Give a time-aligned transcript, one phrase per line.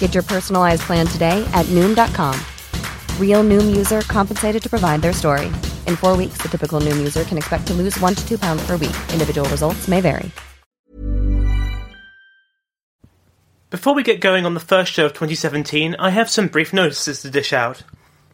[0.00, 2.34] Get your personalized plan today at Noom.com.
[3.20, 5.46] Real Noom user compensated to provide their story.
[5.86, 8.66] In four weeks, the typical Noom user can expect to lose one to two pounds
[8.66, 8.96] per week.
[9.12, 10.32] Individual results may vary.
[13.70, 17.20] Before we get going on the first show of 2017, I have some brief notices
[17.20, 17.82] to dish out.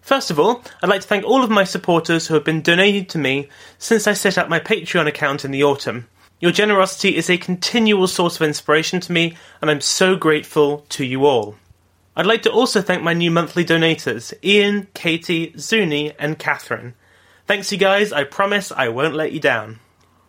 [0.00, 3.06] First of all, I'd like to thank all of my supporters who have been donating
[3.06, 6.06] to me since I set up my Patreon account in the autumn.
[6.44, 11.02] Your generosity is a continual source of inspiration to me, and I'm so grateful to
[11.02, 11.54] you all.
[12.14, 16.92] I'd like to also thank my new monthly donators, Ian, Katie, Zuni, and Catherine.
[17.46, 18.12] Thanks, you guys.
[18.12, 19.78] I promise I won't let you down.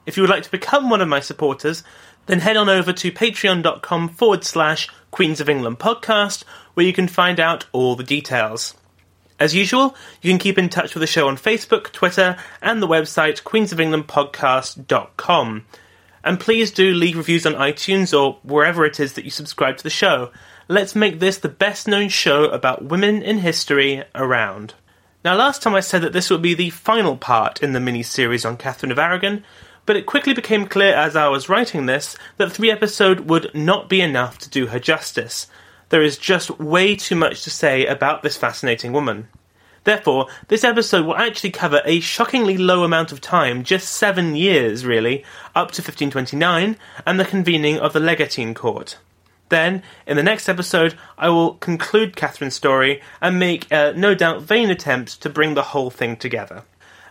[0.06, 1.84] If you would like to become one of my supporters,
[2.28, 7.10] then head on over to patreon.com forward slash Queens of England podcast, where you can
[7.10, 8.74] find out all the details.
[9.38, 12.88] As usual, you can keep in touch with the show on Facebook, Twitter, and the
[12.88, 15.66] website queensofenglandpodcast.com.
[16.26, 19.84] And please do leave reviews on iTunes or wherever it is that you subscribe to
[19.84, 20.32] the show.
[20.68, 24.74] Let's make this the best known show about women in history around.
[25.24, 28.02] Now, last time I said that this would be the final part in the mini
[28.02, 29.44] series on Catherine of Aragon,
[29.86, 33.88] but it quickly became clear as I was writing this that three episodes would not
[33.88, 35.46] be enough to do her justice.
[35.90, 39.28] There is just way too much to say about this fascinating woman.
[39.86, 44.84] Therefore, this episode will actually cover a shockingly low amount of time, just seven years,
[44.84, 45.24] really,
[45.56, 46.76] up to 1529,
[47.06, 48.98] and the convening of the Legatine Court.
[49.50, 54.42] Then, in the next episode, I will conclude Catherine's story and make a no doubt
[54.42, 56.64] vain attempt to bring the whole thing together.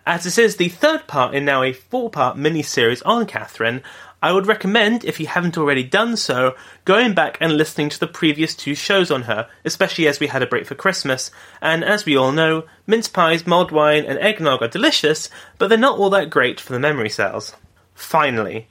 [0.06, 3.82] As this is the third part in now a four part mini series on Catherine,
[4.22, 8.06] I would recommend, if you haven't already done so, going back and listening to the
[8.06, 11.30] previous two shows on her, especially as we had a break for Christmas.
[11.62, 15.78] And as we all know, mince pies, mulled wine, and eggnog are delicious, but they're
[15.78, 17.54] not all that great for the memory cells.
[17.94, 18.68] Finally,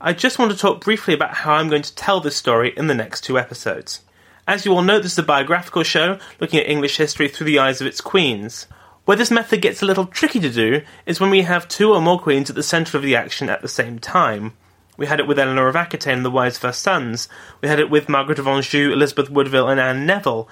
[0.00, 2.86] I just want to talk briefly about how I'm going to tell this story in
[2.86, 4.02] the next two episodes.
[4.46, 7.58] As you all know, this is a biographical show looking at English history through the
[7.58, 8.68] eyes of its queens.
[9.06, 12.00] Where this method gets a little tricky to do is when we have two or
[12.00, 14.54] more queens at the centre of the action at the same time.
[14.96, 17.28] We had it with Eleanor of Aquitaine and the Wives of Her Sons.
[17.60, 20.48] We had it with Margaret of Anjou, Elizabeth Woodville, and Anne Neville.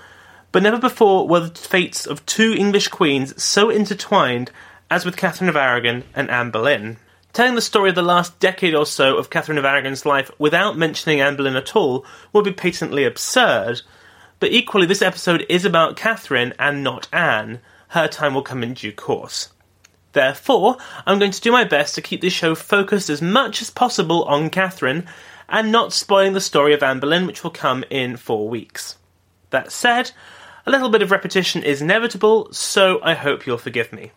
[0.53, 4.53] But never before were the fates of two English queens so intertwined
[4.89, 6.99] as with Catherine of Aragon and Anne Boleyn.
[7.33, 10.79] Telling the story of the last decade or so of Catherine of Aragon's life without
[10.79, 13.83] mentioning Anne Boleyn at all would be patently absurd.
[14.39, 17.61] But equally, this episode is about Catherine and not Anne.
[17.95, 19.51] Her time will come in due course.
[20.15, 23.71] Therefore, I'm going to do my best to keep this show focused as much as
[23.71, 25.07] possible on Catherine
[25.49, 28.97] and not spoiling the story of Anne Boleyn, which will come in four weeks.
[29.51, 30.11] That said,
[30.67, 34.11] a little bit of repetition is inevitable, so I hope you'll forgive me.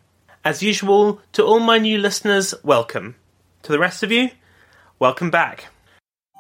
[0.44, 3.14] As usual, to all my new listeners, welcome.
[3.62, 4.32] To the rest of you,
[4.98, 5.68] welcome back.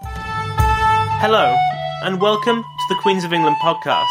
[0.02, 1.56] Hello,
[2.02, 4.08] and welcome to the Queens of England podcast.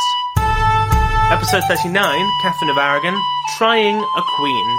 [1.28, 3.20] Episode 39 Catherine of Aragon
[3.58, 4.76] Trying a Queen.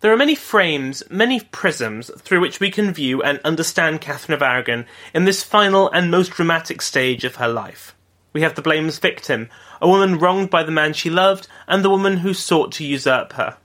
[0.00, 4.42] There are many frames, many prisms through which we can view and understand Catherine of
[4.42, 4.84] Aragon
[5.14, 7.93] in this final and most dramatic stage of her life.
[8.34, 9.48] We have the blameless victim,
[9.80, 13.34] a woman wronged by the man she loved, and the woman who sought to usurp
[13.34, 13.56] her.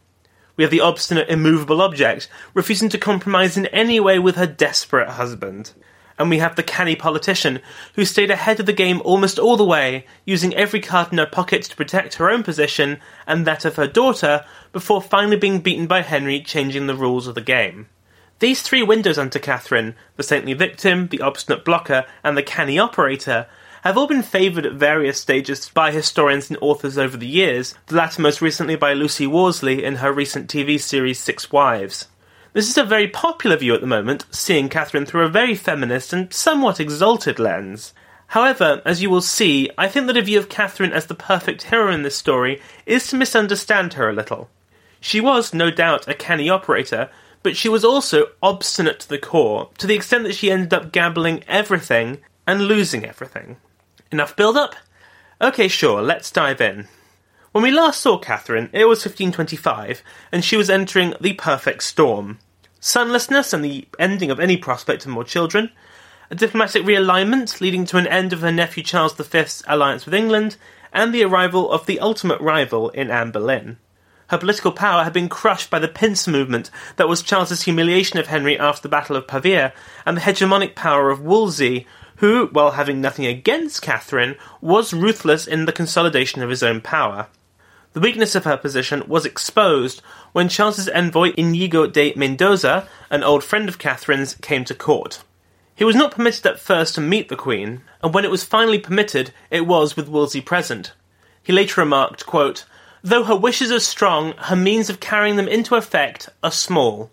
[0.55, 5.09] We have the obstinate, immovable object, refusing to compromise in any way with her desperate
[5.09, 5.71] husband.
[6.19, 7.61] And we have the canny politician,
[7.95, 11.25] who stayed ahead of the game almost all the way, using every card in her
[11.25, 15.87] pocket to protect her own position and that of her daughter, before finally being beaten
[15.87, 17.87] by Henry changing the rules of the game.
[18.37, 23.47] These three windows unto Catherine, the saintly victim, the obstinate blocker, and the canny operator,
[23.83, 27.95] have all been favoured at various stages by historians and authors over the years, the
[27.95, 32.07] latter most recently by Lucy Worsley in her recent TV series Six Wives.
[32.51, 36.11] This is a very popular view at the moment, seeing Catherine through a very feminist
[36.11, 37.93] and somewhat exalted lens.
[38.27, 41.63] However, as you will see, I think that a view of Catherine as the perfect
[41.63, 44.49] hero in this story is to misunderstand her a little.
[44.99, 47.09] She was, no doubt, a canny operator,
[47.43, 50.91] but she was also obstinate to the core, to the extent that she ended up
[50.91, 53.55] gambling everything and losing everything.
[54.11, 54.75] Enough build up?
[55.39, 56.87] Okay, sure, let's dive in.
[57.51, 60.01] When we last saw Catherine, it was 1525,
[60.31, 62.39] and she was entering the perfect storm.
[62.79, 65.71] Sonlessness and the ending of any prospect of more children,
[66.31, 70.57] a diplomatic realignment leading to an end of her nephew Charles V's alliance with England,
[70.91, 73.77] and the arrival of the ultimate rival in Anne Boleyn.
[74.29, 78.27] Her political power had been crushed by the pincer movement that was Charles's humiliation of
[78.27, 79.73] Henry after the Battle of Pavia,
[80.05, 81.87] and the hegemonic power of Wolsey,
[82.19, 87.27] who, while having nothing against Catherine, was ruthless in the consolidation of his own power.
[87.93, 90.01] The weakness of her position was exposed
[90.31, 95.23] when Charles's envoy Inigo de Mendoza, an old friend of Catherine's, came to court.
[95.73, 98.79] He was not permitted at first to meet the Queen, and when it was finally
[98.79, 100.91] permitted, it was with Wolsey present.
[101.41, 102.65] He later remarked, quote,
[103.01, 107.11] Though her wishes are strong, her means of carrying them into effect are small.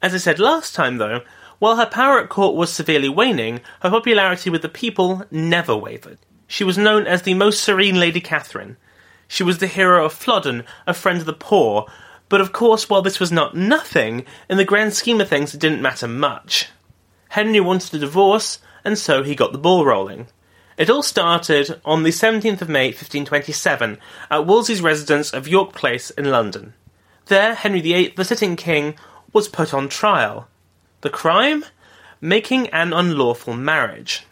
[0.00, 1.22] As I said last time, though,
[1.58, 6.18] while her power at court was severely waning, her popularity with the people never wavered.
[6.46, 8.76] She was known as the most serene Lady Catherine.
[9.28, 11.86] She was the hero of Flodden, a friend of the poor,
[12.28, 15.60] but of course, while this was not nothing, in the grand scheme of things it
[15.60, 16.68] didn't matter much.
[17.30, 20.28] Henry wanted a divorce, and so he got the ball rolling.
[20.76, 23.98] It all started on the 17th of May 1527
[24.30, 26.74] at Wolsey's residence of York Place in London.
[27.26, 28.94] There, Henry VIII, the sitting king,
[29.32, 30.48] was put on trial.
[31.06, 31.64] The crime?
[32.20, 34.24] Making an unlawful marriage.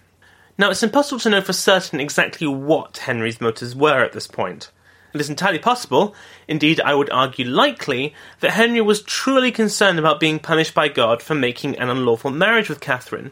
[0.58, 4.72] Now, it's impossible to know for certain exactly what Henry's motives were at this point.
[5.12, 6.16] It is entirely possible,
[6.48, 11.22] indeed I would argue likely, that Henry was truly concerned about being punished by God
[11.22, 13.30] for making an unlawful marriage with Catherine.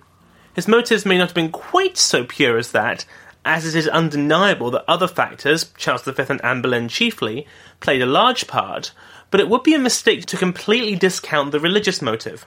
[0.54, 3.04] His motives may not have been quite so pure as that,
[3.44, 7.48] as it is undeniable that other factors, Charles V and Anne Boleyn chiefly,
[7.80, 8.92] played a large part,
[9.32, 12.46] but it would be a mistake to completely discount the religious motive.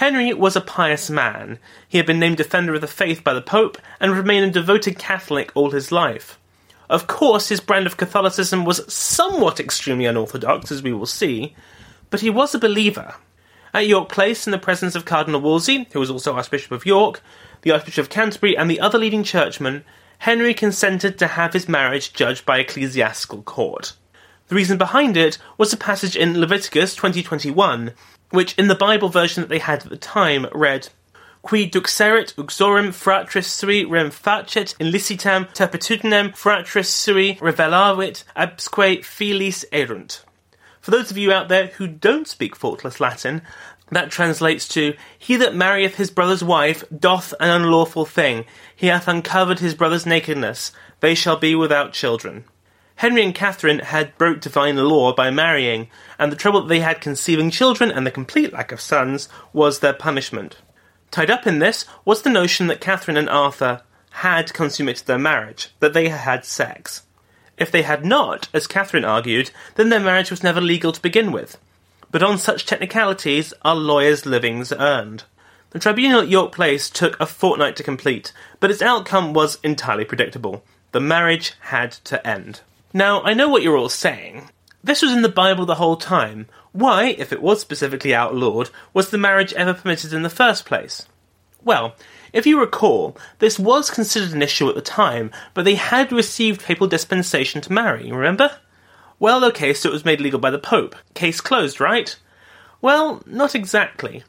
[0.00, 1.58] Henry was a pious man.
[1.86, 4.98] He had been named Defender of the Faith by the Pope and remained a devoted
[4.98, 6.38] Catholic all his life.
[6.88, 11.54] Of course, his brand of Catholicism was somewhat extremely unorthodox, as we will see,
[12.08, 13.16] but he was a believer.
[13.74, 17.20] At York Place, in the presence of Cardinal Wolsey, who was also Archbishop of York,
[17.60, 19.84] the Archbishop of Canterbury, and the other leading churchmen,
[20.20, 23.92] Henry consented to have his marriage judged by ecclesiastical court.
[24.48, 27.92] The reason behind it was a passage in Leviticus 2021,
[28.30, 30.88] which in the Bible version that they had at the time read,
[31.42, 40.20] Qui duxerit uxorem fratris sui rem facet illicitam turpitudinem fratris sui revelavit absque filis erunt.
[40.80, 43.42] For those of you out there who don't speak faultless Latin,
[43.90, 48.44] that translates to He that marrieth his brother's wife doth an unlawful thing.
[48.74, 50.72] He hath uncovered his brother's nakedness.
[51.00, 52.44] They shall be without children.
[53.00, 55.88] Henry and Catherine had broke divine law by marrying,
[56.18, 59.78] and the trouble that they had conceiving children and the complete lack of sons was
[59.78, 60.58] their punishment.
[61.10, 63.80] Tied up in this was the notion that Catherine and Arthur
[64.10, 67.04] had consummated their marriage, that they had sex.
[67.56, 71.32] If they had not, as Catherine argued, then their marriage was never legal to begin
[71.32, 71.56] with.
[72.10, 75.24] But on such technicalities are lawyers' livings earned.
[75.70, 80.04] The tribunal at York Place took a fortnight to complete, but its outcome was entirely
[80.04, 80.62] predictable.
[80.92, 82.60] The marriage had to end.
[82.92, 84.50] Now, I know what you're all saying.
[84.82, 86.46] This was in the Bible the whole time.
[86.72, 91.06] Why, if it was specifically outlawed, was the marriage ever permitted in the first place?
[91.62, 91.94] Well,
[92.32, 96.62] if you recall, this was considered an issue at the time, but they had received
[96.62, 98.56] papal dispensation to marry, remember?
[99.18, 100.96] Well, okay, so it was made legal by the Pope.
[101.14, 102.16] Case closed, right?
[102.80, 104.24] Well, not exactly.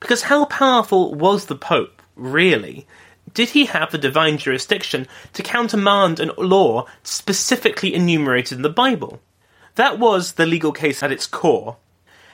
[0.00, 2.86] Because how powerful was the Pope, really?
[3.34, 9.20] Did he have the divine jurisdiction to countermand a law specifically enumerated in the Bible?
[9.74, 11.76] That was the legal case at its core.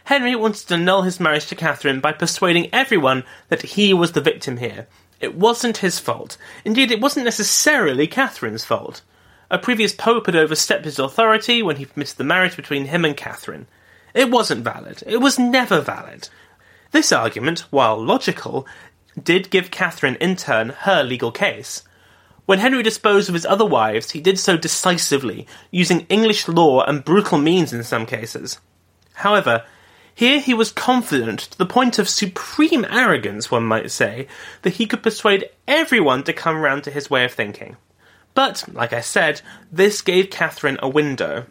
[0.04, 4.20] Henry wanted to annul his marriage to Catherine by persuading everyone that he was the
[4.20, 4.86] victim here,
[5.20, 6.38] it wasn't his fault.
[6.64, 9.02] Indeed, it wasn't necessarily Catherine's fault.
[9.50, 13.16] A previous pope had overstepped his authority when he permitted the marriage between him and
[13.16, 13.66] Catherine.
[14.14, 15.02] It wasn't valid.
[15.06, 16.28] It was never valid.
[16.92, 18.66] This argument, while logical,
[19.20, 21.82] did give Catherine in turn her legal case.
[22.46, 27.04] When Henry disposed of his other wives, he did so decisively, using English law and
[27.04, 28.58] brutal means in some cases.
[29.14, 29.64] However,
[30.14, 34.26] here he was confident, to the point of supreme arrogance, one might say,
[34.62, 37.76] that he could persuade everyone to come round to his way of thinking.
[38.34, 41.46] But, like I said, this gave Catherine a window.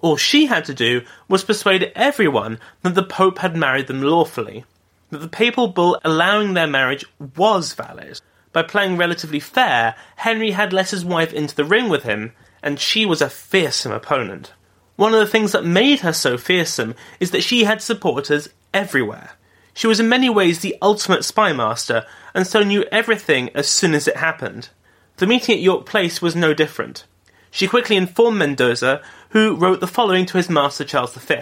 [0.00, 4.64] All she had to do was persuade everyone that the Pope had married them lawfully.
[5.10, 7.04] That the papal bull allowing their marriage
[7.36, 8.20] was valid.
[8.52, 12.80] By playing relatively fair, Henry had let his wife into the ring with him, and
[12.80, 14.52] she was a fearsome opponent.
[14.96, 19.30] One of the things that made her so fearsome is that she had supporters everywhere.
[19.72, 23.94] She was in many ways the ultimate spy master, and so knew everything as soon
[23.94, 24.68] as it happened.
[25.16, 27.04] The meeting at York Place was no different.
[27.50, 31.36] She quickly informed Mendoza, who wrote the following to his master Charles V.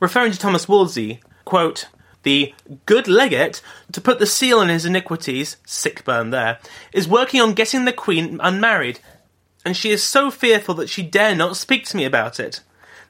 [0.00, 1.88] Referring to Thomas Wolsey, quote,
[2.28, 2.54] the
[2.84, 6.58] good legate, to put the seal on his iniquities, sick burn there,
[6.92, 9.00] is working on getting the Queen unmarried,
[9.64, 12.60] and she is so fearful that she dare not speak to me about it.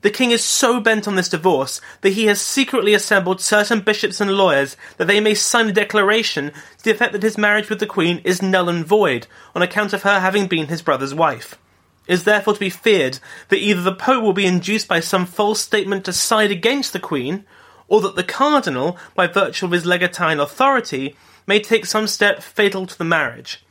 [0.02, 4.20] The king is so bent on this divorce that he has secretly assembled certain bishops
[4.20, 7.80] and lawyers that they may sign a declaration to the effect that his marriage with
[7.80, 11.58] the queen is null and void on account of her having been his brother's wife.
[12.06, 15.26] It is therefore to be feared that either the Pope will be induced by some
[15.26, 17.44] false statement to side against the Queen,
[17.88, 21.16] or that the Cardinal, by virtue of his legatine authority,
[21.46, 23.64] may take some step fatal to the marriage.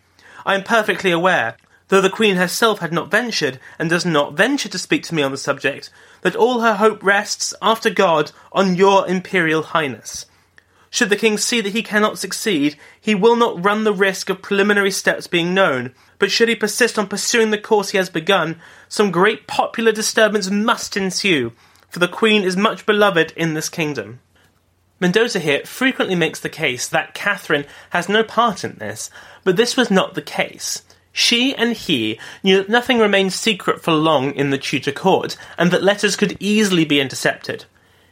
[0.45, 1.55] I am perfectly aware,
[1.89, 5.21] though the Queen herself had not ventured, and does not venture to speak to me
[5.21, 5.89] on the subject,
[6.21, 10.25] that all her hope rests, after God, on your Imperial Highness.
[10.89, 14.41] Should the King see that he cannot succeed, he will not run the risk of
[14.41, 18.59] preliminary steps being known, but should he persist on pursuing the course he has begun,
[18.89, 21.51] some great popular disturbance must ensue,
[21.89, 24.19] for the Queen is much beloved in this kingdom.
[24.99, 29.09] Mendoza here frequently makes the case that Catherine has no part in this,
[29.43, 30.83] but this was not the case.
[31.11, 35.71] She and he knew that nothing remained secret for long in the Tudor court, and
[35.71, 37.65] that letters could easily be intercepted.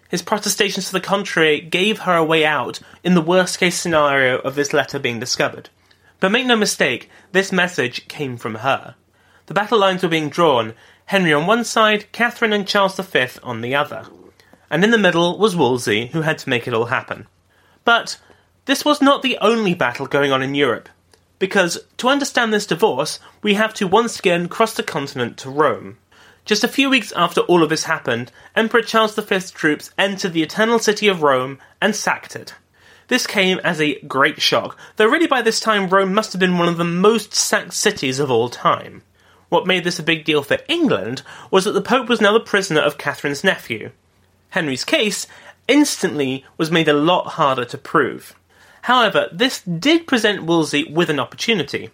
[0.10, 4.38] His protestations to the contrary gave her a way out in the worst case scenario
[4.40, 5.70] of this letter being discovered.
[6.20, 8.96] But make no mistake, this message came from her.
[9.48, 10.74] The battle lines were being drawn,
[11.06, 14.08] Henry on one side, Catherine and Charles V on the other.
[14.70, 17.28] And in the middle was Wolsey, who had to make it all happen.
[17.84, 18.18] But
[18.66, 20.90] this was not the only battle going on in Europe,
[21.38, 25.98] because to understand this divorce, we have to once again cross the continent to Rome.
[26.46, 30.44] Just a few weeks after all of this happened, Emperor Charles V's troops entered the
[30.44, 32.56] Eternal City of Rome and sacked it.
[33.08, 36.58] This came as a great shock, though really by this time Rome must have been
[36.58, 39.04] one of the most sacked cities of all time.
[39.50, 41.22] What made this a big deal for England
[41.52, 43.92] was that the Pope was now the prisoner of Catherine's nephew.
[44.50, 45.28] Henry's case
[45.68, 48.36] instantly was made a lot harder to prove.
[48.84, 51.90] However, this did present Wolsey with an opportunity.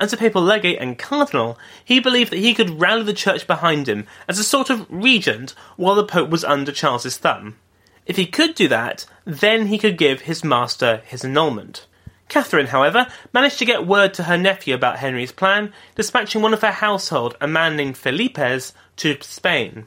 [0.00, 3.88] As a papal legate and cardinal, he believed that he could rally the church behind
[3.88, 7.56] him as a sort of regent while the Pope was under Charles's thumb.
[8.04, 11.86] If he could do that, then he could give his master his annulment.
[12.28, 16.62] Catherine, however, managed to get word to her nephew about Henry's plan, dispatching one of
[16.62, 19.86] her household, a man named Felipes, to Spain.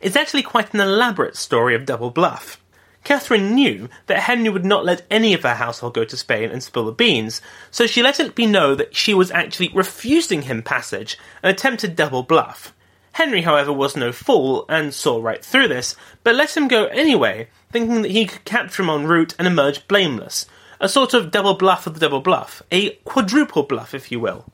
[0.00, 2.60] It's actually quite an elaborate story of double bluff.
[3.04, 6.62] Catherine knew that Henry would not let any of her household go to Spain and
[6.62, 7.40] spill the beans,
[7.70, 11.96] so she let it be known that she was actually refusing him passage, an attempted
[11.96, 12.74] double bluff.
[13.12, 17.48] Henry, however, was no fool and saw right through this, but let him go anyway,
[17.72, 20.46] thinking that he could capture him en route and emerge blameless.
[20.80, 24.44] A sort of double bluff of the double bluff, a quadruple bluff, if you will.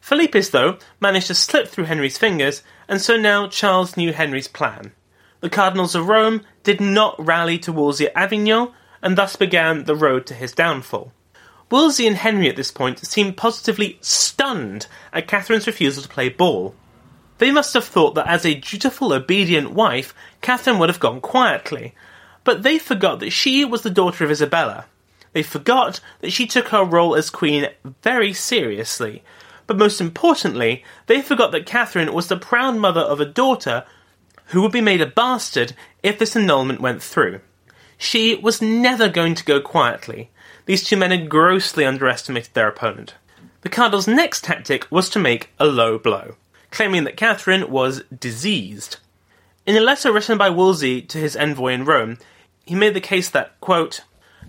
[0.00, 4.92] Felipes, though, managed to slip through Henry's fingers, and so now Charles knew Henry's plan.
[5.40, 8.72] The cardinals of Rome did not rally to Wolsey at Avignon,
[9.02, 11.12] and thus began the road to his downfall.
[11.70, 16.74] Wolsey and Henry at this point seemed positively stunned at Catherine's refusal to play ball.
[17.38, 21.94] They must have thought that as a dutiful, obedient wife, Catherine would have gone quietly.
[22.42, 24.86] But they forgot that she was the daughter of Isabella.
[25.34, 27.68] They forgot that she took her role as queen
[28.02, 29.22] very seriously.
[29.66, 33.84] But most importantly, they forgot that Catherine was the proud mother of a daughter
[34.46, 37.40] who would be made a bastard if this annulment went through.
[37.98, 40.30] She was never going to go quietly.
[40.64, 43.14] These two men had grossly underestimated their opponent.
[43.60, 46.36] The Cardinal's next tactic was to make a low blow
[46.74, 48.96] claiming that Catherine was diseased.
[49.64, 52.18] In a letter written by Wolsey to his envoy in Rome,
[52.66, 54.00] he made the case that, quote,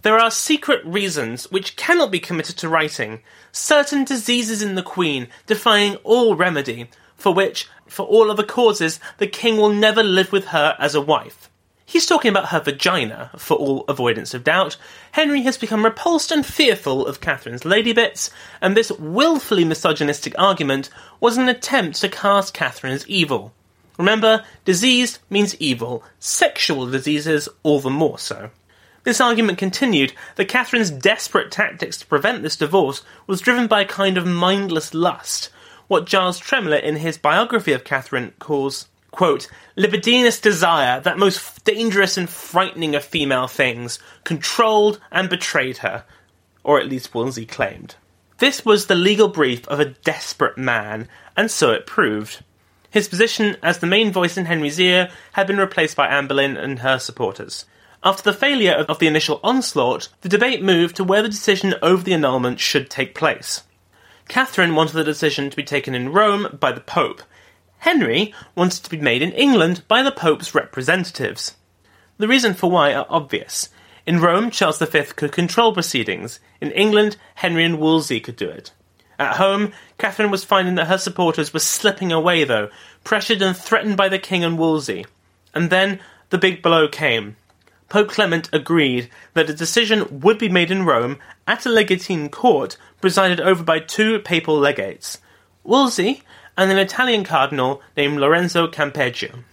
[0.02, 3.22] there are secret reasons which cannot be committed to writing,
[3.52, 9.28] certain diseases in the Queen defying all remedy, for which, for all other causes, the
[9.28, 11.50] King will never live with her as a wife.
[11.88, 14.76] He's talking about her vagina, for all avoidance of doubt.
[15.12, 20.90] Henry has become repulsed and fearful of Catherine's lady bits, and this wilfully misogynistic argument
[21.20, 23.54] was an attempt to cast Catherine as evil.
[24.00, 28.50] Remember, diseased means evil, sexual diseases all the more so.
[29.06, 33.86] This argument continued that Catherine's desperate tactics to prevent this divorce was driven by a
[33.86, 35.52] kind of mindless lust,
[35.88, 42.18] what Giles Tremlett in his biography of Catherine calls, quote, libidinous desire, that most dangerous
[42.18, 46.04] and frightening of female things, controlled and betrayed her,
[46.64, 47.96] or at least Wolsey claimed.
[48.40, 51.08] This was the legal brief of a desperate man,
[51.38, 52.44] and so it proved.
[52.90, 56.58] His position as the main voice in Henry's ear had been replaced by Anne Boleyn
[56.58, 57.66] and her supporters.
[58.06, 62.04] After the failure of the initial onslaught, the debate moved to where the decision over
[62.04, 63.64] the annulment should take place.
[64.28, 67.24] Catherine wanted the decision to be taken in Rome by the Pope.
[67.80, 71.56] Henry wanted it to be made in England by the Pope's representatives.
[72.20, 73.70] The reason for why are obvious.
[74.06, 76.40] In Rome, Charles V could control proceedings.
[76.62, 78.72] In England, Henry and Wolsey could do it.
[79.18, 82.70] At home, Catherine was finding that her supporters were slipping away, though,
[83.04, 85.08] pressured and threatened by the king and Wolsey.
[85.56, 87.38] And then the big blow came.
[87.96, 92.76] Pope Clement agreed that a decision would be made in Rome at a legatine court
[93.00, 95.20] presided over by two papal legates,
[95.64, 96.22] Wolsey
[96.58, 99.46] and an Italian cardinal named Lorenzo Campeggio.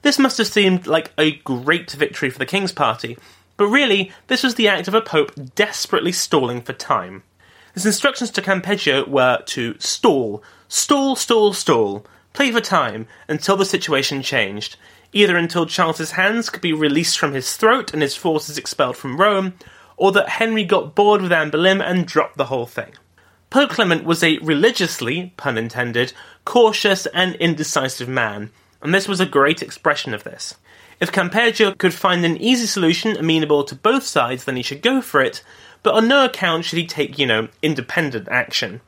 [0.00, 3.18] This must have seemed like a great victory for the King's party,
[3.58, 7.22] but really, this was the act of a pope desperately stalling for time.
[7.74, 13.66] His instructions to Campeggio were to stall, stall, stall, stall, play for time until the
[13.66, 14.76] situation changed,
[15.12, 19.20] either until Charles's hands could be released from his throat and his forces expelled from
[19.20, 19.54] Rome,
[19.96, 22.92] or that Henry got bored with Anne Boleyn and dropped the whole thing.
[23.50, 26.12] Pope Clement was a religiously, pun intended,
[26.44, 28.50] cautious and indecisive man,
[28.80, 30.54] and this was a great expression of this.
[31.00, 35.00] If Campeggio could find an easy solution amenable to both sides, then he should go
[35.00, 35.42] for it,
[35.82, 38.82] but on no account should he take, you know, independent action.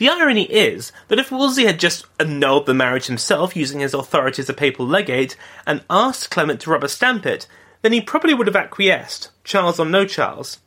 [0.00, 4.40] The irony is that if Wolsey had just annulled the marriage himself using his authority
[4.40, 7.46] as a papal legate and asked Clement to rubber stamp it,
[7.82, 10.58] then he probably would have acquiesced, Charles or no Charles.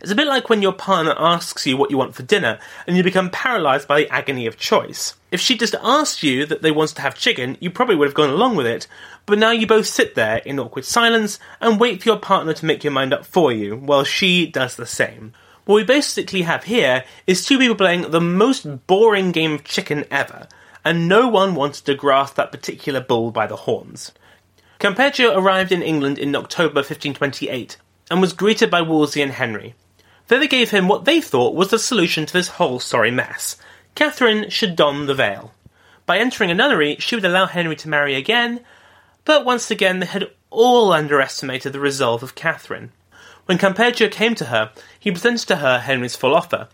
[0.00, 2.96] It's a bit like when your partner asks you what you want for dinner and
[2.96, 5.16] you become paralysed by the agony of choice.
[5.30, 8.14] If she just asked you that they wanted to have chicken, you probably would have
[8.14, 8.86] gone along with it,
[9.26, 12.64] but now you both sit there in awkward silence and wait for your partner to
[12.64, 15.34] make your mind up for you, while she does the same.
[15.68, 20.06] What we basically have here is two people playing the most boring game of chicken
[20.10, 20.48] ever,
[20.82, 24.12] and no one wanted to grasp that particular bull by the horns.
[24.80, 27.76] Campeggio arrived in England in October 1528
[28.10, 29.74] and was greeted by Wolsey and Henry.
[30.28, 33.58] They gave him what they thought was the solution to this whole sorry mess.
[33.94, 35.52] Catherine should don the veil.
[36.06, 38.64] By entering a nunnery, she would allow Henry to marry again,
[39.26, 42.90] but once again they had all underestimated the resolve of Catherine.
[43.48, 46.68] When Campeggio came to her, he presented to her Henry's full offer.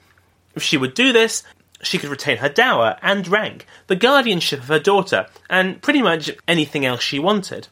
[0.56, 1.44] If she would do this,
[1.80, 6.32] she could retain her dower and rank, the guardianship of her daughter, and pretty much
[6.48, 7.68] anything else she wanted.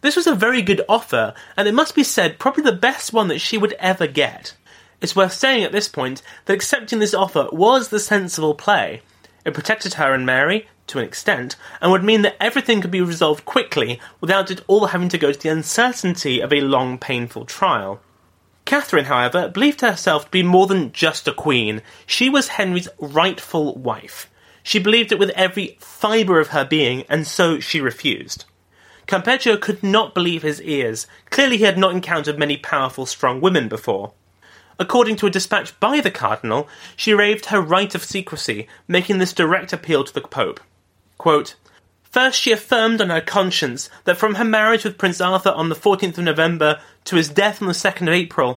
[0.00, 3.28] This was a very good offer, and it must be said, probably the best one
[3.28, 4.56] that she would ever get.
[5.00, 9.02] It's worth saying at this point that accepting this offer was the sensible play.
[9.44, 13.00] It protected her and Mary, to an extent, and would mean that everything could be
[13.00, 17.44] resolved quickly without it all having to go to the uncertainty of a long, painful
[17.44, 18.00] trial.
[18.70, 21.82] Catherine, however, believed herself to be more than just a queen.
[22.06, 24.30] She was Henry's rightful wife.
[24.62, 28.44] She believed it with every fibre of her being, and so she refused.
[29.08, 31.08] Campeggio could not believe his ears.
[31.30, 34.12] Clearly, he had not encountered many powerful, strong women before.
[34.78, 39.32] According to a dispatch by the cardinal, she raved her right of secrecy, making this
[39.32, 40.60] direct appeal to the Pope.
[41.18, 41.56] Quote,
[42.04, 45.74] First, she affirmed on her conscience that from her marriage with Prince Arthur on the
[45.74, 48.56] 14th of November to his death on the 2nd of April.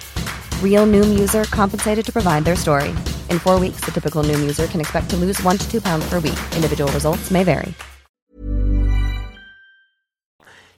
[0.61, 2.89] Real Noom user compensated to provide their story.
[3.29, 6.09] In four weeks, the typical Noom user can expect to lose one to two pounds
[6.09, 6.39] per week.
[6.55, 7.75] Individual results may vary.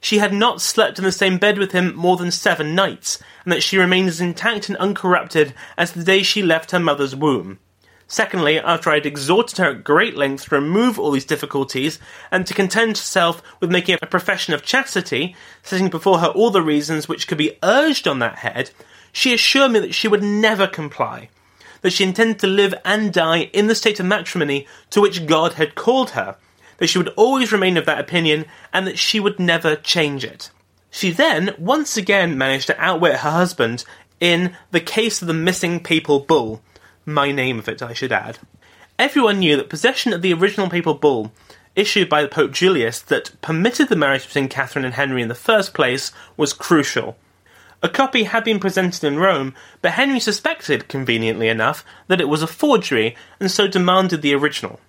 [0.00, 3.52] She had not slept in the same bed with him more than seven nights, and
[3.52, 7.58] that she remained as intact and uncorrupted as the day she left her mother's womb.
[8.06, 11.98] Secondly, after I had exhorted her at great length to remove all these difficulties
[12.30, 16.60] and to content herself with making a profession of chastity, setting before her all the
[16.60, 18.70] reasons which could be urged on that head,
[19.14, 21.30] she assured me that she would never comply,
[21.80, 25.54] that she intended to live and die in the state of matrimony to which God
[25.54, 26.36] had called her,
[26.78, 30.50] that she would always remain of that opinion, and that she would never change it.
[30.90, 33.84] She then once again managed to outwit her husband
[34.18, 36.60] in the case of the missing papal bull,
[37.06, 38.38] my name of it, I should add.
[38.98, 41.32] Everyone knew that possession of the original papal bull,
[41.76, 45.72] issued by Pope Julius, that permitted the marriage between Catherine and Henry in the first
[45.72, 47.16] place, was crucial.
[47.84, 52.42] A copy had been presented in Rome, but Henry suspected, conveniently enough, that it was
[52.42, 54.80] a forgery, and so demanded the original.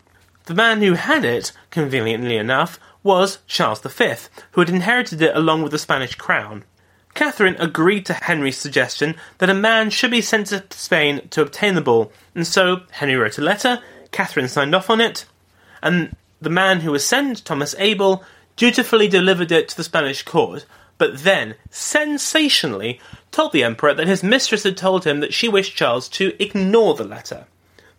[0.46, 4.14] The man who had it, conveniently enough, was Charles V,
[4.52, 6.64] who had inherited it along with the Spanish crown.
[7.14, 11.76] Catherine agreed to Henry's suggestion that a man should be sent to Spain to obtain
[11.76, 13.82] the bull, and so Henry wrote a letter,
[14.12, 15.26] Catherine signed off on it,
[15.84, 18.24] and the man who was sent, Thomas Abel,
[18.56, 20.66] dutifully delivered it to the Spanish court,
[20.98, 23.00] but then, sensationally,
[23.32, 26.96] told the emperor that his mistress had told him that she wished Charles to ignore
[26.96, 27.46] the letter.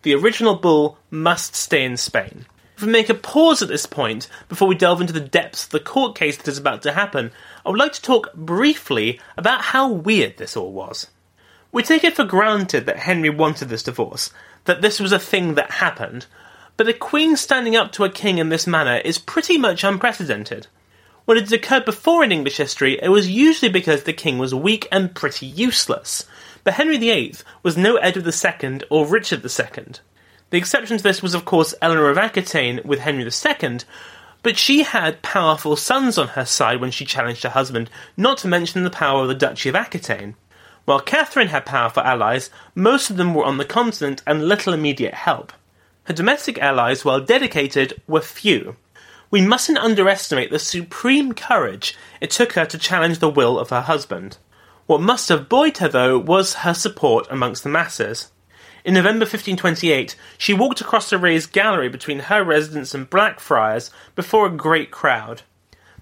[0.01, 2.45] The original bull must stay in Spain.
[2.75, 5.71] If we make a pause at this point, before we delve into the depths of
[5.71, 7.31] the court case that is about to happen,
[7.65, 11.07] I would like to talk briefly about how weird this all was.
[11.71, 14.31] We take it for granted that Henry wanted this divorce,
[14.65, 16.27] that this was a thing that happened,
[16.77, 20.67] but a queen standing up to a king in this manner is pretty much unprecedented.
[21.27, 24.55] When it had occurred before in English history, it was usually because the king was
[24.55, 26.25] weak and pretty useless.
[26.63, 29.85] But Henry VIII was no Edward II or Richard II.
[30.51, 33.79] The exception to this was, of course, Eleanor of Aquitaine with Henry II,
[34.41, 38.47] but she had powerful sons on her side when she challenged her husband, not to
[38.47, 40.35] mention the power of the Duchy of Aquitaine.
[40.85, 45.13] While Catherine had powerful allies, most of them were on the continent and little immediate
[45.13, 45.51] help.
[46.05, 48.77] Her domestic allies, while dedicated, were few.
[49.29, 53.81] We mustn't underestimate the supreme courage it took her to challenge the will of her
[53.81, 54.37] husband.
[54.85, 58.31] What must have buoyed her, though, was her support amongst the masses.
[58.85, 64.45] In November 1528, she walked across the raised gallery between her residence and Blackfriars before
[64.45, 65.41] a great crowd.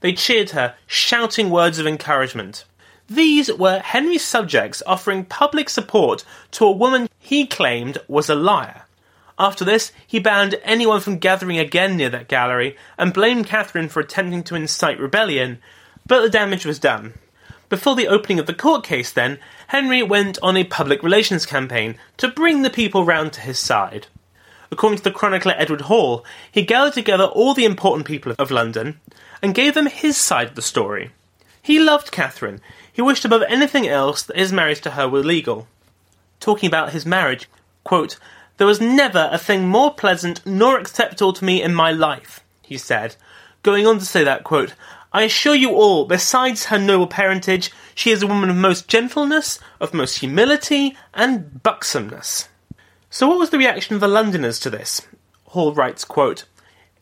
[0.01, 2.65] They cheered her, shouting words of encouragement.
[3.07, 8.84] These were Henry's subjects offering public support to a woman he claimed was a liar.
[9.37, 13.99] After this, he banned anyone from gathering again near that gallery and blamed Catherine for
[13.99, 15.59] attempting to incite rebellion,
[16.05, 17.13] but the damage was done.
[17.67, 21.97] Before the opening of the court case, then, Henry went on a public relations campaign
[22.17, 24.07] to bring the people round to his side.
[24.71, 28.99] According to the chronicler Edward Hall, he gathered together all the important people of London
[29.41, 31.11] and gave them his side of the story.
[31.61, 32.61] He loved Catherine.
[32.91, 35.67] He wished above anything else that his marriage to her were legal.
[36.39, 37.49] Talking about his marriage,
[37.83, 38.17] quote,
[38.57, 42.77] There was never a thing more pleasant nor acceptable to me in my life, he
[42.77, 43.15] said,
[43.63, 44.75] going on to say that, quote,
[45.11, 49.59] I assure you all, besides her noble parentage, she is a woman of most gentleness,
[49.79, 52.47] of most humility, and buxomness.
[53.09, 55.07] So what was the reaction of the Londoners to this?
[55.45, 56.45] Hall writes, quote,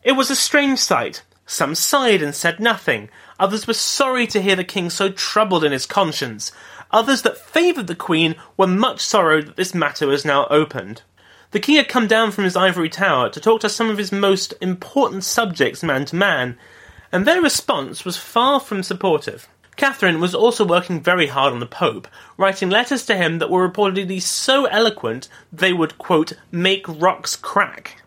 [0.02, 1.22] It was a strange sight.
[1.46, 3.10] Some sighed and said nothing.
[3.38, 6.52] Others were sorry to hear the king so troubled in his conscience.
[6.90, 11.02] Others that favoured the queen were much sorrowed that this matter was now opened.
[11.54, 14.10] The king had come down from his ivory tower to talk to some of his
[14.10, 16.58] most important subjects man to man,
[17.12, 19.48] and their response was far from supportive.
[19.76, 23.70] Catherine was also working very hard on the Pope, writing letters to him that were
[23.70, 28.02] reportedly so eloquent they would, quote, make rocks crack.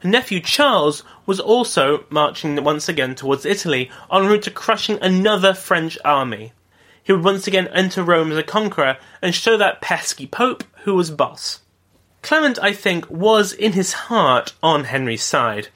[0.00, 5.54] Her nephew Charles was also marching once again towards Italy en route to crushing another
[5.54, 6.52] French army.
[7.04, 10.96] He would once again enter Rome as a conqueror and show that pesky Pope who
[10.96, 11.60] was boss.
[12.28, 15.68] Clement, I think, was in his heart on Henry's side.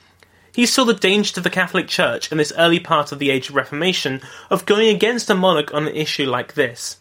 [0.55, 3.49] He saw the danger to the Catholic Church in this early part of the Age
[3.49, 6.99] of Reformation of going against a monarch on an issue like this.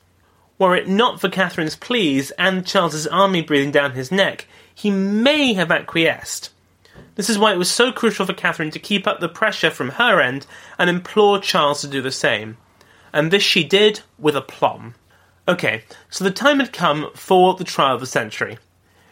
[0.58, 5.52] Were it not for Catherine's pleas and Charles's army breathing down his neck, he may
[5.52, 6.52] have acquiesced.
[7.16, 9.90] This is why it was so crucial for Catherine to keep up the pressure from
[9.90, 10.48] her end
[10.80, 12.56] and implore Charles to do the same.
[13.12, 14.96] And this she did with aplomb.
[15.46, 18.58] Okay, so the time had come for the trial of the century.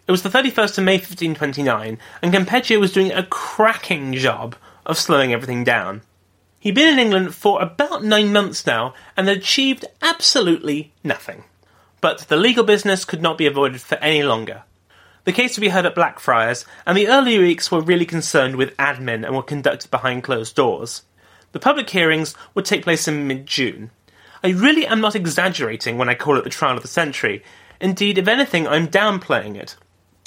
[0.10, 4.98] It was the 31st of May 1529, and Campeggio was doing a cracking job of
[4.98, 6.02] slowing everything down.
[6.60, 11.44] He'd been in England for about nine months now and had achieved absolutely nothing.
[12.02, 14.64] But the legal business could not be avoided for any longer.
[15.26, 18.76] The case would be heard at Blackfriars, and the early weeks were really concerned with
[18.78, 21.04] admin and were conducted behind closed doors.
[21.52, 23.92] The public hearings would take place in mid June.
[24.44, 27.44] I really am not exaggerating when I call it the trial of the century.
[27.80, 29.76] Indeed, if anything, I'm downplaying it.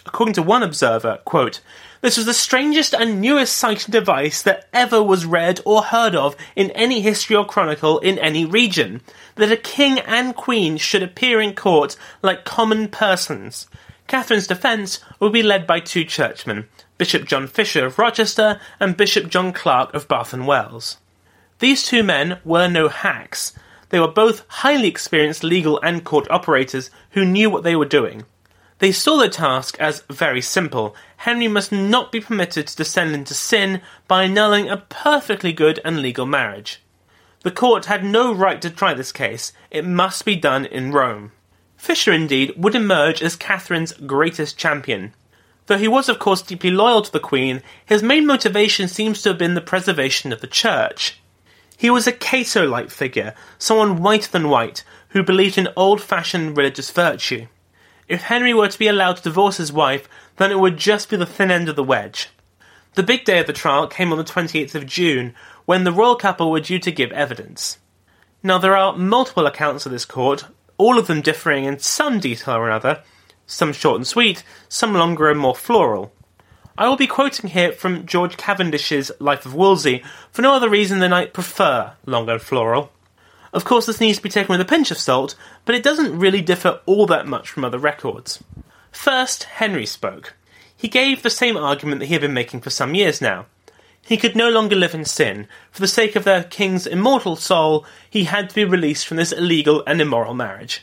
[0.06, 1.60] According to one observer, quote,
[2.02, 6.16] this was the strangest and newest sight and device that ever was read or heard
[6.16, 9.02] of in any history or chronicle in any region.
[9.36, 13.68] That a king and queen should appear in court like common persons.
[14.08, 19.28] Catherine's defence would be led by two churchmen, Bishop John Fisher of Rochester and Bishop
[19.28, 20.96] John Clerk of Bath and Wells.
[21.60, 23.52] These two men were no hacks.
[23.90, 28.24] They were both highly experienced legal and court operators who knew what they were doing.
[28.82, 30.96] They saw the task as very simple.
[31.18, 36.02] Henry must not be permitted to descend into sin by annulling a perfectly good and
[36.02, 36.82] legal marriage.
[37.44, 39.52] The court had no right to try this case.
[39.70, 41.30] It must be done in Rome.
[41.76, 45.14] Fisher, indeed, would emerge as Catherine's greatest champion.
[45.66, 49.28] Though he was, of course, deeply loyal to the Queen, his main motivation seems to
[49.28, 51.20] have been the preservation of the Church.
[51.76, 56.56] He was a Cato like figure, someone whiter than white, who believed in old fashioned
[56.56, 57.46] religious virtue.
[58.12, 61.16] If Henry were to be allowed to divorce his wife, then it would just be
[61.16, 62.28] the thin end of the wedge.
[62.92, 66.16] The big day of the trial came on the 28th of June, when the royal
[66.16, 67.78] couple were due to give evidence.
[68.42, 70.44] Now, there are multiple accounts of this court,
[70.76, 73.02] all of them differing in some detail or another,
[73.46, 76.12] some short and sweet, some longer and more floral.
[76.76, 80.98] I will be quoting here from George Cavendish's Life of Wolsey for no other reason
[80.98, 82.92] than I prefer long and floral.
[83.52, 85.34] Of course, this needs to be taken with a pinch of salt,
[85.64, 88.42] but it doesn't really differ all that much from other records.
[88.90, 90.34] First, Henry spoke.
[90.74, 93.46] He gave the same argument that he had been making for some years now.
[94.04, 95.46] He could no longer live in sin.
[95.70, 99.32] For the sake of their king's immortal soul, he had to be released from this
[99.32, 100.82] illegal and immoral marriage.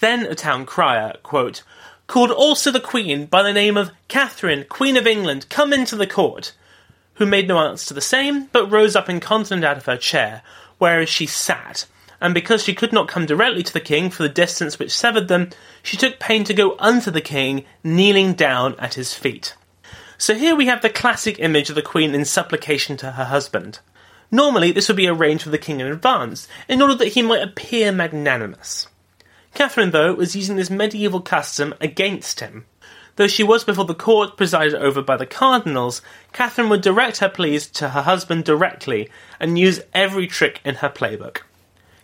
[0.00, 1.62] Then a town crier, quote,
[2.06, 6.06] called also the Queen by the name of Catherine, Queen of England, come into the
[6.06, 6.52] court,
[7.14, 10.42] who made no answer to the same, but rose up incontinent out of her chair,
[10.78, 11.86] whereas she sat,
[12.20, 15.28] and because she could not come directly to the king for the distance which severed
[15.28, 15.50] them,
[15.82, 19.54] she took pain to go unto the king, kneeling down at his feet.
[20.16, 23.80] So here we have the classic image of the queen in supplication to her husband.
[24.30, 27.42] Normally, this would be arranged with the king in advance, in order that he might
[27.42, 28.88] appear magnanimous.
[29.54, 32.66] Catherine, though, was using this medieval custom against him.
[33.16, 37.28] Though she was before the court presided over by the cardinals, Catherine would direct her
[37.28, 41.42] pleas to her husband directly and use every trick in her playbook.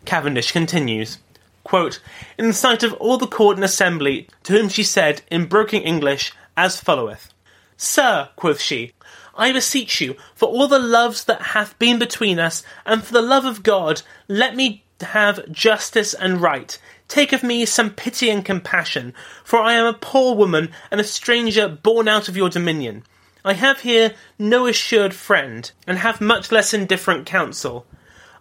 [0.05, 1.19] Cavendish continues,
[1.65, 2.01] quote,
[2.39, 6.33] In sight of all the court and assembly, to whom she said, in broken English,
[6.57, 7.33] as followeth
[7.77, 8.93] Sir, quoth she,
[9.35, 13.23] I beseech you, for all the loves that hath been between us, and for the
[13.23, 16.79] love of God, let me have justice and right.
[17.09, 21.05] Take of me some pity and compassion, for I am a poor woman and a
[21.05, 23.05] stranger born out of your dominion.
[23.45, 27.87] I have here no assured friend, and have much less indifferent counsel.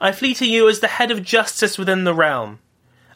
[0.02, 2.60] I flee to you as the head of justice within the realm.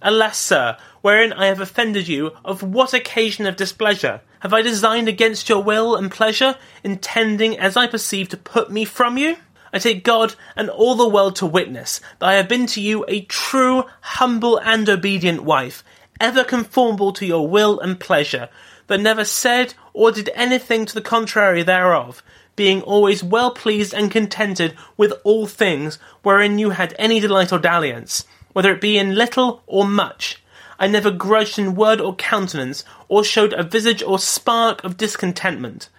[0.02, 4.22] Alas, sir, wherein I have offended you, of what occasion of displeasure?
[4.42, 8.84] Have I designed against your will and pleasure, intending, as I perceive, to put me
[8.84, 9.38] from you?
[9.72, 13.06] I take God and all the world to witness that I have been to you
[13.08, 15.84] a true, humble, and obedient wife,
[16.20, 18.50] ever conformable to your will and pleasure,
[18.86, 22.22] but never said or did anything to the contrary thereof,
[22.56, 27.60] being always well pleased and contented with all things wherein you had any delight or
[27.60, 30.42] dalliance, whether it be in little or much.
[30.80, 35.90] I never grudged in word or countenance, or showed a visage or spark of discontentment.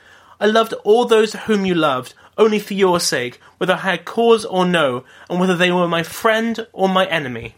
[0.40, 4.44] I loved all those whom you loved, only for your sake, whether I had cause
[4.44, 7.54] or no, and whether they were my friend or my enemy.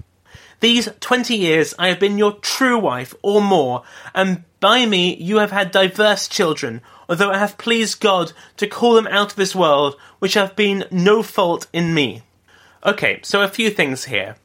[0.61, 3.83] These twenty years I have been your true wife, or more,
[4.15, 8.95] and by me you have had diverse children, although I have pleased God to call
[8.95, 12.23] them out of this world, which have been no fault in me.
[12.85, 14.37] Okay, so a few things here.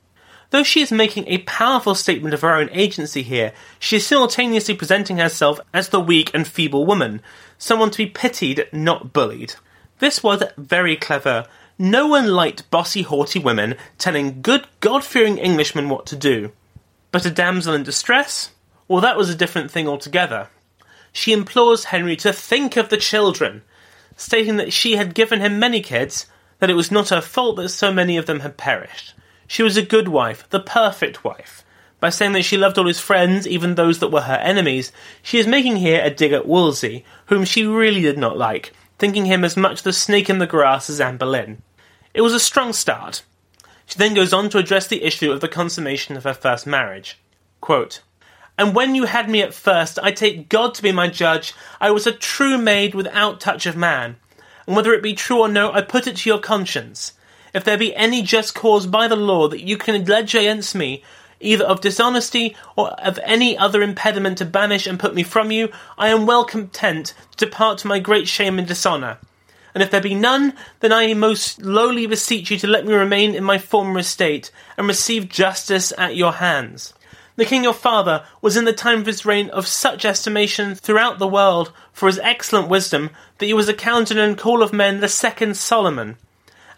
[0.51, 4.75] Though she is making a powerful statement of her own agency here, she is simultaneously
[4.75, 7.21] presenting herself as the weak and feeble woman,
[7.57, 9.55] someone to be pitied, not bullied.
[9.99, 11.47] This was very clever.
[11.79, 16.51] No one liked bossy, haughty women telling good, God fearing Englishmen what to do.
[17.11, 18.51] But a damsel in distress?
[18.87, 20.49] Well, that was a different thing altogether.
[21.11, 23.63] She implores Henry to think of the children,
[24.15, 26.27] stating that she had given him many kids,
[26.59, 29.13] that it was not her fault that so many of them had perished.
[29.47, 31.63] She was a good wife, the perfect wife.
[31.99, 35.37] By saying that she loved all his friends, even those that were her enemies, she
[35.37, 39.43] is making here a dig at Wolsey, whom she really did not like, thinking him
[39.43, 41.61] as much the snake in the grass as Anne Boleyn.
[42.13, 43.23] It was a strong start.
[43.85, 47.19] She then goes on to address the issue of the consummation of her first marriage.
[47.59, 48.01] Quote,
[48.57, 51.91] and when you had me at first, I take God to be my judge, I
[51.91, 54.17] was a true maid without touch of man.
[54.67, 57.13] And whether it be true or no, I put it to your conscience
[57.53, 61.03] if there be any just cause by the law that you can allege against me,
[61.39, 65.69] either of dishonesty or of any other impediment to banish and put me from you,
[65.97, 69.17] I am well content to depart to my great shame and dishonour.
[69.73, 73.35] And if there be none, then I most lowly beseech you to let me remain
[73.35, 76.93] in my former estate, and receive justice at your hands.
[77.35, 81.19] The king your father was in the time of his reign of such estimation throughout
[81.19, 85.07] the world for his excellent wisdom that he was accounted in call of men the
[85.07, 86.17] second Solomon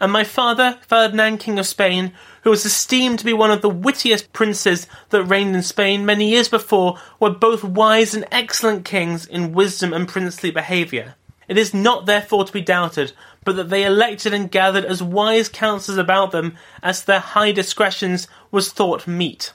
[0.00, 2.12] and my father, Ferdinand, King of Spain,
[2.42, 6.28] who was esteemed to be one of the wittiest princes that reigned in Spain many
[6.28, 11.14] years before, were both wise and excellent kings in wisdom and princely behaviour.
[11.48, 13.12] It is not therefore to be doubted,
[13.44, 18.28] but that they elected and gathered as wise counsellors about them as their high discretions
[18.50, 19.52] was thought meet.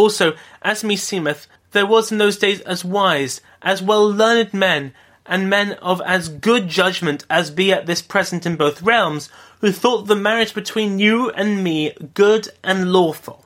[0.00, 0.32] Also,
[0.62, 4.94] as meseemeth, there was in those days as wise, as well learned men,
[5.26, 9.28] and men of as good judgment as be at this present in both realms,
[9.60, 13.44] who thought the marriage between you and me good and lawful.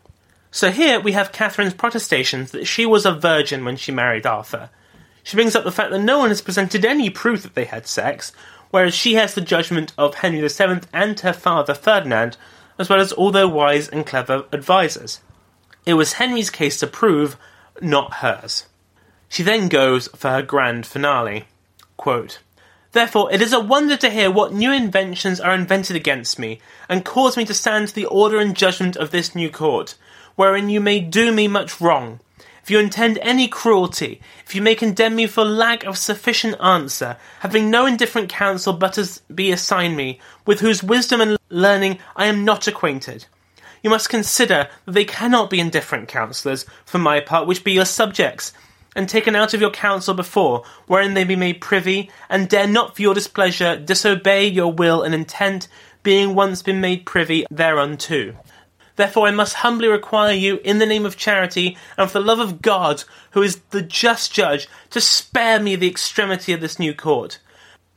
[0.53, 4.71] So here we have Catherine's protestations that she was a virgin when she married Arthur.
[5.25, 7.89] She brings up the fact that no one has presented any proof that they had
[7.89, 8.31] sex,
[8.71, 12.37] whereas she has the judgment of Henry VII and her father Ferdinand,
[12.79, 15.19] as well as all their wise and clever advisers.
[15.87, 17.37] It was Henry's case to prove,
[17.81, 18.67] not hers.
[19.29, 21.45] She then goes for her grand finale.
[21.97, 22.39] Quote,
[22.93, 27.05] Therefore, it is a wonder to hear what new inventions are invented against me, and
[27.05, 29.97] cause me to stand to the order and judgment of this new court,
[30.37, 32.21] wherein you may do me much wrong.
[32.63, 37.19] If you intend any cruelty, if you may condemn me for lack of sufficient answer,
[37.41, 42.27] having no indifferent counsel but as be assigned me, with whose wisdom and learning I
[42.27, 43.27] am not acquainted,
[43.85, 47.85] you must consider that they cannot be indifferent counsellors, for my part, which be your
[47.85, 48.55] subjects,
[48.97, 52.97] and taken out of your council before, wherein they be made privy, and dare not
[52.97, 55.69] for your displeasure disobey your will and intent,
[56.03, 58.35] being once been made privy thereunto.
[58.97, 62.41] Therefore I must humbly require you, in the name of charity, and for the love
[62.41, 66.95] of God, who is the just judge, to spare me the extremity of this new
[66.95, 67.39] court.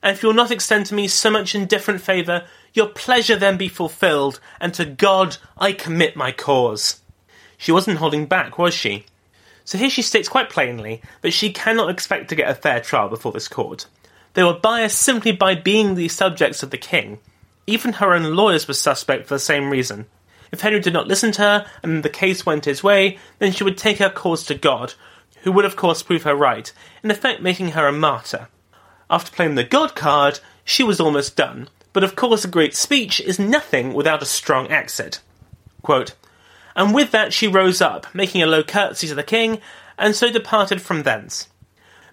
[0.03, 2.45] And if you will not extend to me so much indifferent favour,
[2.77, 7.01] your pleasure then be fulfilled, and to God I commit my cause.
[7.57, 9.05] She wasn't holding back, was she?
[9.65, 13.09] So here she states quite plainly that she cannot expect to get a fair trial
[13.09, 13.87] before this court.
[14.33, 17.19] They were biased simply by being the subjects of the king.
[17.65, 20.05] Even her own lawyers were suspect for the same reason.
[20.51, 23.63] If Henry did not listen to her and the case went his way, then she
[23.63, 24.93] would take her cause to God,
[25.41, 26.71] who would of course prove her right,
[27.03, 28.47] in effect making her a martyr.
[29.09, 33.19] After playing the God card, she was almost done, but of course a great speech
[33.19, 35.19] is nothing without a strong accent.
[35.81, 36.13] Quote,
[36.75, 39.57] and with that she rose up, making a low curtsy to the king,
[39.97, 41.47] and so departed from thence.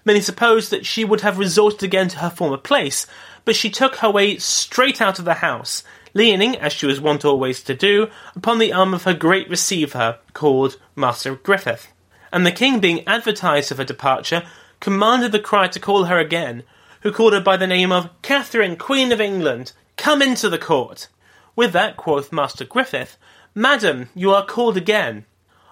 [0.03, 3.05] Many supposed that she would have resorted again to her former place,
[3.43, 5.83] but she took her way straight out of the house,
[6.15, 10.17] leaning, as she was wont always to do, upon the arm of her great receiver,
[10.33, 11.89] called Master Griffith.
[12.33, 14.47] And the king, being advertised of her departure,
[14.79, 16.63] commanded the crier to call her again,
[17.05, 21.07] who called her by the name of Catherine, Queen of England, come into the court.
[21.55, 23.15] With that, quoth Master Griffith,
[23.53, 25.25] Madam, you are called again.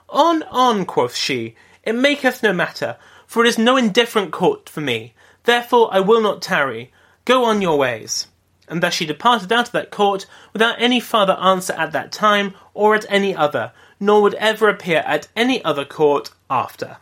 [0.10, 4.82] On, on, quoth she, it maketh no matter, for it is no indifferent court for
[4.82, 5.16] me.
[5.46, 6.92] Therefore I will not tarry.
[7.26, 8.28] Go on your ways.
[8.68, 12.54] And thus she departed out of that court without any farther answer at that time
[12.76, 16.98] or at any other, nor would ever appear at any other court after.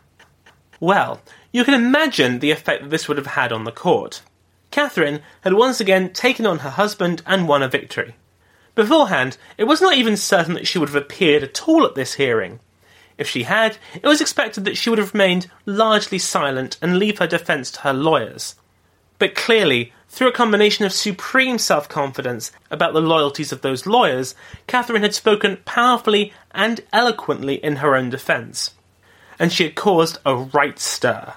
[0.80, 1.20] Well,
[1.52, 4.22] you can imagine the effect that this would have had on the court.
[4.70, 8.14] Catherine had once again taken on her husband and won a victory.
[8.74, 12.14] Beforehand, it was not even certain that she would have appeared at all at this
[12.14, 12.58] hearing.
[13.18, 17.18] If she had, it was expected that she would have remained largely silent and leave
[17.18, 18.54] her defence to her lawyers.
[19.18, 24.34] But clearly, through a combination of supreme self confidence about the loyalties of those lawyers,
[24.66, 28.74] Catherine had spoken powerfully and eloquently in her own defence.
[29.38, 31.34] And she had caused a right stir.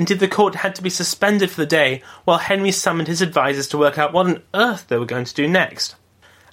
[0.00, 3.68] Indeed, the court had to be suspended for the day while Henry summoned his advisers
[3.68, 5.94] to work out what on earth they were going to do next.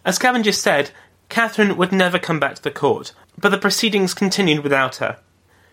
[0.03, 0.91] As Cavendish said,
[1.29, 5.19] Catherine would never come back to the court, but the proceedings continued without her.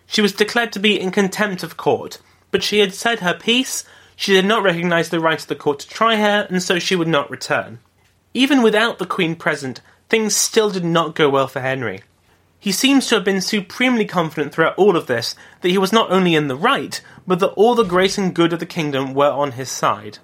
[0.05, 2.19] She was declared to be in contempt of court,
[2.49, 3.83] but she had said her piece,
[4.15, 6.95] she did not recognise the right of the court to try her, and so she
[6.95, 7.79] would not return.
[8.33, 12.03] Even without the Queen present, things still did not go well for Henry.
[12.65, 16.09] He seems to have been supremely confident throughout all of this that he was not
[16.09, 19.29] only in the right, but that all the grace and good of the kingdom were
[19.29, 20.17] on his side.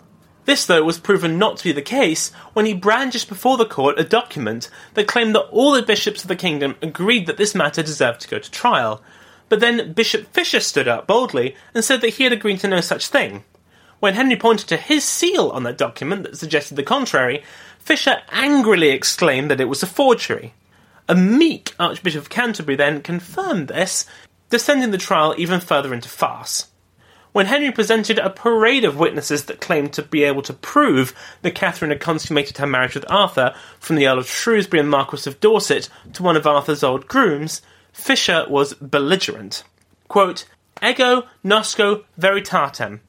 [0.46, 4.00] This, though, was proven not to be the case when he brandished before the court
[4.00, 7.84] a document that claimed that all the bishops of the kingdom agreed that this matter
[7.84, 9.04] deserved to go to trial.
[9.48, 12.82] But then Bishop Fisher stood up boldly and said that he had agreed to no
[12.82, 13.44] such thing.
[14.00, 17.44] When Henry pointed to his seal on that document that suggested the contrary,
[17.78, 20.56] Fisher angrily exclaimed that it was a forgery.
[21.12, 24.06] A meek Archbishop of Canterbury then confirmed this,
[24.50, 26.70] descending the trial even further into farce.
[27.34, 31.54] When Henry presented a parade of witnesses that claimed to be able to prove that
[31.54, 35.42] Catherine had consummated her marriage with Arthur, from the Earl of Shrewsbury and Marquis of
[35.42, 39.66] Dorset to one of Arthur's old grooms, Fisher was belligerent.
[40.08, 40.48] Quote,
[40.82, 43.02] Ego nosco veritatem.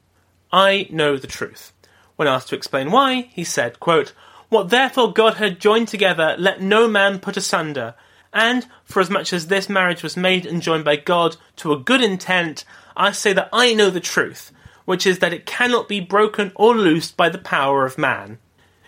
[0.51, 1.71] I know the truth.
[2.17, 4.11] When asked to explain why, he said, quote,
[4.53, 7.95] what therefore God had joined together, let no man put asunder.
[8.31, 12.63] And, forasmuch as this marriage was made and joined by God to a good intent,
[12.95, 14.51] I say that I know the truth,
[14.85, 18.37] which is that it cannot be broken or loosed by the power of man.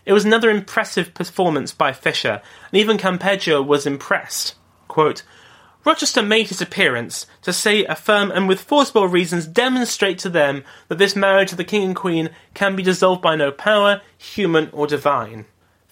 [0.05, 2.41] It was another impressive performance by Fisher,
[2.71, 4.53] and even Campeggio was impressed.
[4.87, 5.23] Quote,
[5.83, 10.97] Rochester made his appearance to say, affirm, and with forcible reasons demonstrate to them that
[10.97, 14.87] this marriage of the king and queen can be dissolved by no power, human or
[14.87, 15.45] divine.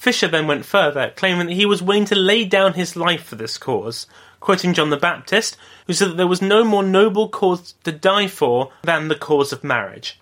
[0.03, 3.35] Fisher then went further, claiming that he was willing to lay down his life for
[3.35, 4.05] this cause,
[4.41, 5.55] quoting John the Baptist,
[5.87, 9.53] who said that there was no more noble cause to die for than the cause
[9.53, 10.19] of marriage.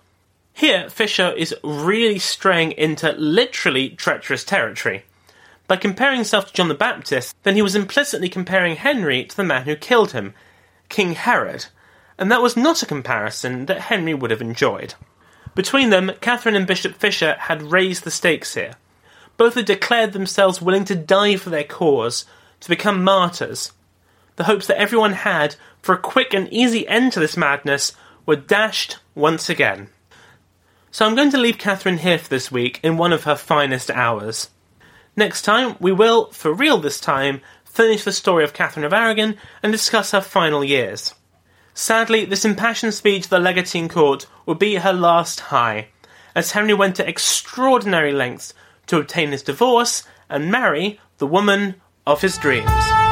[0.52, 5.02] Here, Fisher is really straying into literally treacherous territory.
[5.66, 9.42] By comparing himself to John the Baptist, then he was implicitly comparing Henry to the
[9.42, 10.32] man who killed him,
[10.90, 11.66] King Herod,
[12.16, 14.94] and that was not a comparison that Henry would have enjoyed.
[15.56, 18.74] Between them, Catherine and Bishop Fisher had raised the stakes here.
[19.42, 22.26] Both had declared themselves willing to die for their cause,
[22.60, 23.72] to become martyrs.
[24.36, 27.92] The hopes that everyone had for a quick and easy end to this madness
[28.24, 29.88] were dashed once again.
[30.92, 33.90] So I'm going to leave Catherine here for this week in one of her finest
[33.90, 34.48] hours.
[35.16, 39.36] Next time, we will, for real this time, finish the story of Catherine of Aragon
[39.60, 41.16] and discuss her final years.
[41.74, 45.88] Sadly, this impassioned speech of the Legatine Court would be her last high,
[46.32, 48.54] as Henry went to extraordinary lengths
[48.86, 51.76] to obtain his divorce and marry the woman
[52.06, 53.11] of his dreams.